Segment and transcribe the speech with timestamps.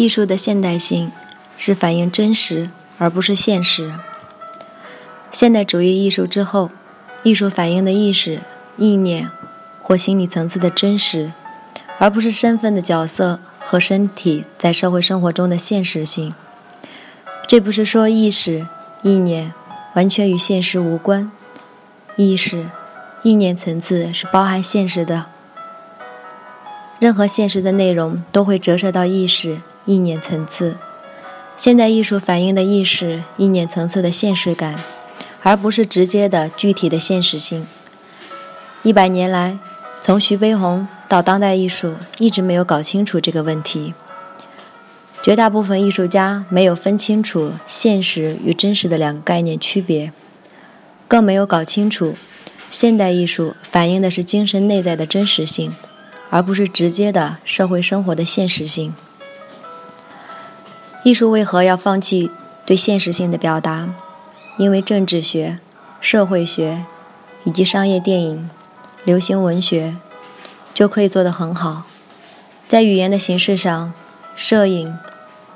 [0.00, 1.12] 艺术的现代性
[1.58, 3.92] 是反映真实，而不是现实。
[5.30, 6.70] 现代主义艺术之后，
[7.22, 8.40] 艺术反映的意识、
[8.78, 9.30] 意念
[9.82, 11.32] 或心理层次的真实，
[11.98, 16.34] 而不是身份的角色和身体在社会生活中的现实性。
[17.46, 18.66] 这不是说意识、
[19.02, 19.52] 意念
[19.92, 21.30] 完全与现实无关，
[22.16, 22.64] 意识、
[23.22, 25.26] 意念层次是包含现实的，
[26.98, 29.60] 任何现实的内容都会折射到意识。
[29.86, 30.76] 意念层次，
[31.56, 34.76] 现代艺术反映的意识、意念层次的现实感，
[35.42, 37.66] 而不是直接的具体的现实性。
[38.82, 39.58] 一百年来，
[40.00, 43.94] 从徐悲鸿到当代艺术，一直没有搞清楚这个问题。
[45.22, 50.12] 绝大部分艺术家没有分清楚现实与真实的两个概念区别，
[51.06, 52.14] 更没有搞清楚
[52.70, 55.74] 现代艺术反映的是精神内在的真实性，
[56.30, 58.94] 而不是直接的社会生活的现实性。
[61.02, 62.30] 艺术为何要放弃
[62.66, 63.88] 对现实性的表达？
[64.58, 65.58] 因为政治学、
[65.98, 66.84] 社会学
[67.44, 68.50] 以及商业电影、
[69.04, 69.96] 流行文学
[70.74, 71.84] 就可以做得很好。
[72.68, 73.94] 在语言的形式上，
[74.36, 74.98] 摄影、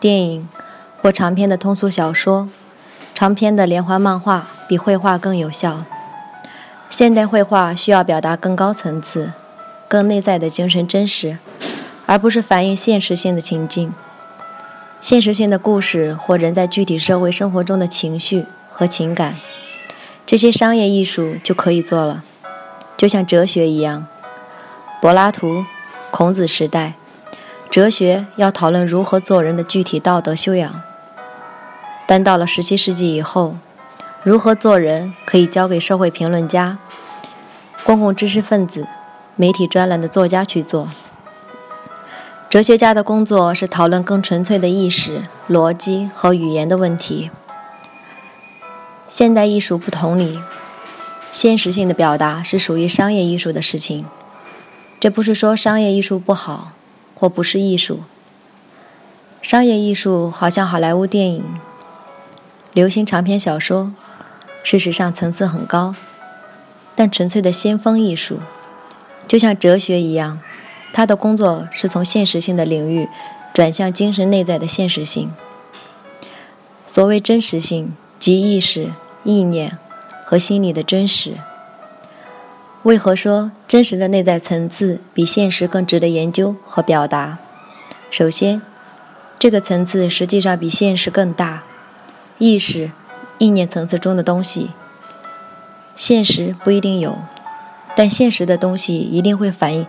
[0.00, 0.48] 电影
[1.02, 2.48] 或长篇的通俗小说、
[3.14, 5.84] 长篇的连环漫画比绘画更有效。
[6.88, 9.32] 现代绘画需要表达更高层次、
[9.86, 11.36] 更内在的精神真实，
[12.06, 13.92] 而不是反映现实性的情境。
[15.04, 19.36] 现实性的故事或人在具体社会生活中的情绪和情感，
[20.24, 22.24] 这些商业艺术就可以做了，
[22.96, 24.06] 就像哲学一样。
[25.02, 25.66] 柏拉图、
[26.10, 26.94] 孔子时代，
[27.68, 30.80] 哲学要讨论如何做人的具体道德修养，
[32.06, 33.58] 但到了十七世纪以后，
[34.22, 36.78] 如何做人可以交给社会评论家、
[37.84, 38.86] 公共知识分子、
[39.36, 40.88] 媒体专栏的作家去做。
[42.54, 47.32] 哲学家的工作是讨论更纯粹的意识、逻辑和语言的问题。
[49.08, 50.38] 现代艺术不同理，
[51.32, 54.06] 现实性的表达是属于商业艺术的事情。
[55.00, 56.70] 这不是说商业艺术不好
[57.16, 58.02] 或不是艺术。
[59.42, 61.44] 商业艺术好像好莱坞电影、
[62.72, 63.92] 流行长篇小说，
[64.62, 65.96] 事实上层次很高，
[66.94, 68.38] 但纯粹的先锋艺术，
[69.26, 70.38] 就像哲学一样。
[70.94, 73.08] 他的工作是从现实性的领域
[73.52, 75.32] 转向精神内在的现实性。
[76.86, 78.92] 所谓真实性，即意识、
[79.24, 79.76] 意念
[80.24, 81.32] 和心理的真实。
[82.84, 87.38] 为何说真实的内在层次比现实更值得研究和表达？
[88.08, 88.62] 首先，
[89.36, 91.64] 这个层次实际上比现实更大。
[92.38, 92.92] 意识、
[93.38, 94.70] 意念层次中的东西，
[95.96, 97.18] 现实不一定有，
[97.96, 99.84] 但现实的东西一定会反映。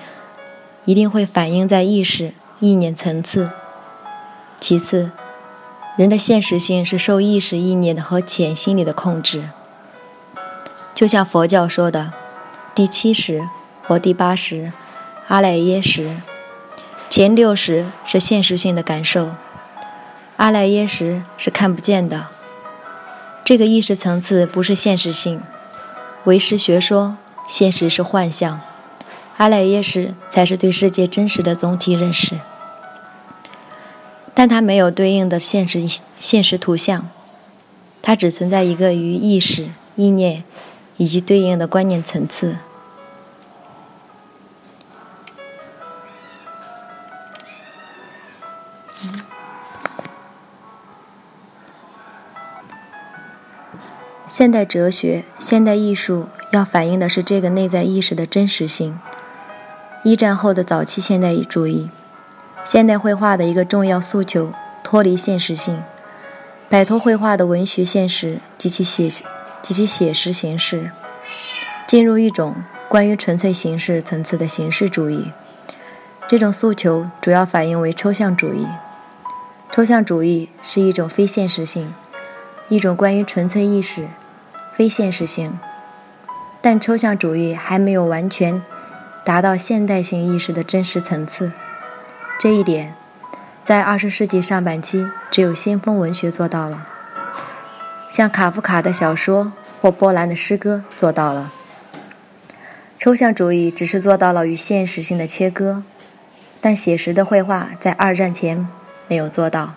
[0.85, 3.49] 一定会反映在意识、意念层次。
[4.59, 5.11] 其次，
[5.97, 9.49] 人的现实性是受意识、意念的和潜心理的控制。
[10.93, 12.13] 就像佛教说的，
[12.73, 13.47] 第七识
[13.83, 14.71] 或第八识，
[15.27, 16.15] 阿赖耶识，
[17.09, 19.31] 前六识是现实性的感受，
[20.37, 22.27] 阿赖耶识是看不见的。
[23.43, 25.41] 这个意识层次不是现实性。
[26.23, 27.17] 唯识学说，
[27.47, 28.61] 现实是幻象。
[29.37, 32.39] 阿赖耶识才是对世界真实的总体认识，
[34.33, 35.85] 但它没有对应的现实
[36.19, 37.09] 现实图像，
[38.01, 40.45] 它只存在一个与意识、意念
[40.95, 42.55] 以及对应的观念层次。
[54.27, 58.97] 现代哲学、现代艺术要反映的是这个内在意识的真实性。
[60.05, 61.89] 一战后的早期现代主义，
[62.63, 64.53] 现代绘画的一个重要诉求：
[64.83, 65.81] 脱离现实性，
[66.69, 69.09] 摆脱绘画的文学现实及其写
[69.63, 70.91] 及其写实形式，
[71.87, 72.53] 进入一种
[72.87, 75.31] 关于纯粹形式层次的形式主义。
[76.27, 78.67] 这种诉求主要反映为抽象主义。
[79.71, 81.91] 抽象主义是一种非现实性，
[82.69, 84.07] 一种关于纯粹意识、
[84.71, 85.57] 非现实性。
[86.61, 88.61] 但抽象主义还没有完全。
[89.25, 91.51] 达到现代性意识的真实层次，
[92.39, 92.93] 这一点
[93.63, 96.85] 在二十世纪上半期，只有先锋文学做到了，
[98.07, 99.51] 像卡夫卡的小说
[99.81, 101.51] 或波兰的诗歌做到了。
[102.99, 105.81] 抽象主义只是做到了与现实性的切割，
[106.61, 108.67] 但写实的绘画在二战前
[109.07, 109.73] 没有做到。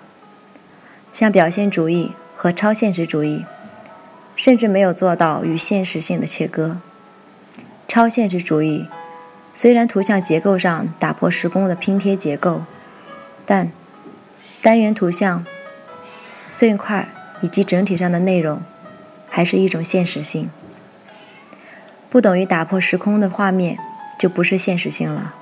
[1.11, 3.47] 像表现主义和超现实主义，
[4.37, 6.83] 甚至没有做到与现实性的切割。
[7.89, 8.87] 超现实主义
[9.59, 12.63] 虽然图像结构上打破时空的拼贴结构，
[13.45, 13.73] 但
[14.63, 15.45] 单元图像、
[16.47, 17.09] 碎块
[17.41, 18.63] 以及整体上的内容，
[19.29, 20.49] 还是一种现实性。
[22.09, 23.77] 不等于打破时空的画面
[24.17, 25.35] 就不是现实性了。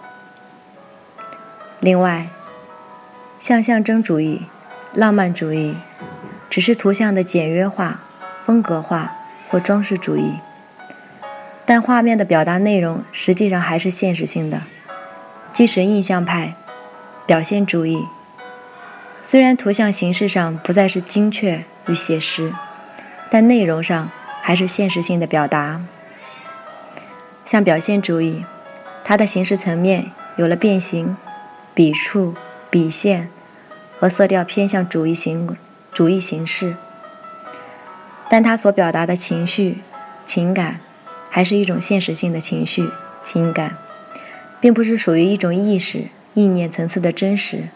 [1.81, 2.29] 另外，
[3.39, 4.47] 像象征主义、
[4.95, 5.77] 浪漫主义，
[6.49, 8.01] 只是图像的简约化、
[8.43, 9.15] 风格化
[9.51, 10.37] 或装饰主义，
[11.67, 14.63] 但画面的表达内容实际上还是现实性的。
[15.53, 16.55] 即使印象派、
[17.27, 18.07] 表现主义。
[19.23, 22.53] 虽然图像形式上不再是精确与写实，
[23.29, 24.11] 但内容上
[24.41, 25.83] 还是现实性的表达。
[27.45, 28.45] 像表现主义，
[29.03, 31.17] 它的形式层面有了变形、
[31.75, 32.37] 笔触、
[32.71, 33.31] 笔线
[33.99, 35.57] 和色调偏向主义形
[35.93, 36.77] 主义形式，
[38.29, 39.81] 但它所表达的情绪、
[40.25, 40.81] 情感，
[41.37, 42.89] 还是一种现实性的情绪、
[43.23, 43.77] 情感，
[44.59, 47.69] 并不是属于一种意识、意念层次的真实。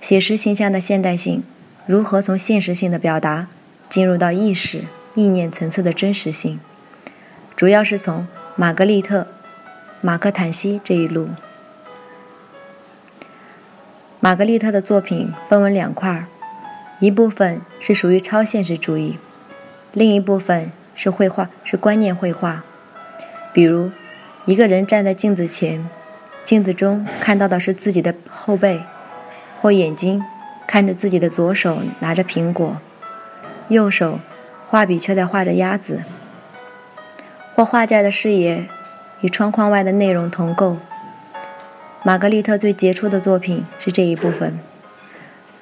[0.00, 1.42] 写实形象的现代性
[1.84, 3.48] 如何从现实性的表达
[3.88, 4.84] 进入到意识、
[5.16, 6.60] 意念层次的真实性，
[7.56, 9.22] 主要是从玛格丽特·
[10.00, 11.30] 马克坦西这一路。
[14.20, 16.26] 玛格丽特的作品分为两块
[17.00, 19.18] 一部分是属于超现实主义，
[19.92, 22.64] 另一部分是绘画，是观念绘画。
[23.54, 23.90] 比如，
[24.44, 25.88] 一个人站在镜子前，
[26.42, 28.82] 镜子中看到的是自己的后背。
[29.60, 30.22] 或眼睛
[30.68, 32.80] 看着自己的左手拿着苹果，
[33.66, 34.20] 右手
[34.68, 36.02] 画笔却在画着鸭子；
[37.56, 38.68] 或画家的视野
[39.20, 40.76] 与窗框外的内容同构。
[42.04, 44.56] 玛格丽特最杰出的作品是这一部分，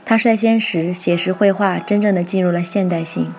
[0.04, 3.32] 他率先使写实绘画真正的进入了现代性，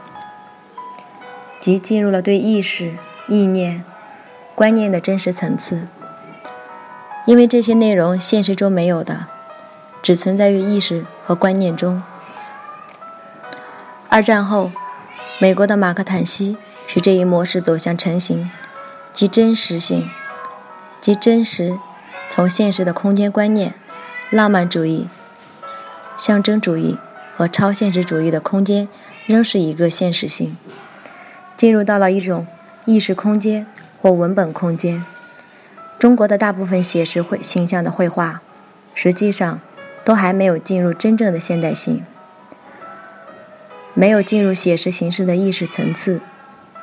[1.59, 2.93] 即进入了对意识、
[3.27, 3.83] 意念、
[4.55, 5.87] 观念的真实层次，
[7.25, 9.27] 因为这些内容现实中没有的。
[10.03, 12.01] 只存在于意识和观念中。
[14.07, 14.71] 二战后，
[15.37, 16.55] 美国的马克坦西
[16.85, 18.49] 使这一模式走向成型，
[19.11, 20.09] 即真实性，
[21.01, 21.77] 即真实
[22.29, 23.73] 从现实的空间观念、
[24.29, 25.07] 浪漫主义、
[26.17, 26.97] 象征主义
[27.35, 28.87] 和超现实主义的空间
[29.25, 30.55] 仍是一个现实性，
[31.57, 32.47] 进入到了一种
[32.85, 33.67] 意识空间
[34.01, 35.03] 或文本空间。
[35.99, 38.41] 中国的大部分写实绘形象的绘画，
[38.95, 39.59] 实际上。
[40.05, 42.01] 都还没有进入真正的现代性，
[43.93, 46.21] 没有进入写实形式的意识层次，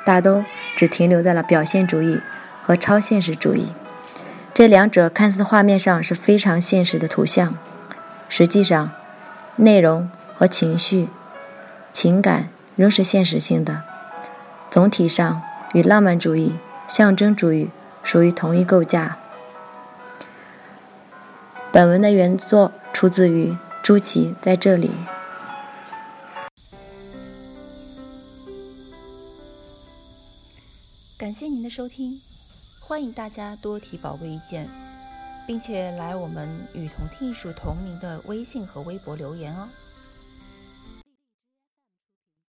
[0.05, 0.45] 大都
[0.77, 2.21] 只停留在了表现主义
[2.63, 3.69] 和超现实主义。
[4.53, 7.57] 这两者看似画面上是非常现实的图像，
[8.29, 8.91] 实际上，
[9.57, 11.09] 内容和情绪、
[11.95, 13.85] 情感仍是现实性的。
[14.75, 15.41] 总体上，
[15.73, 16.53] 与浪漫主义、
[16.89, 17.71] 象征主义
[18.03, 19.21] 属于同一构架。
[21.71, 22.73] 本文的原作。
[22.93, 24.91] 出自于朱奇在这里。
[31.17, 32.21] 感谢您的收听，
[32.81, 34.69] 欢迎大家多提宝贵意见，
[35.47, 39.69] 并且来我们与同听艺术同名的微信和微博留言哦。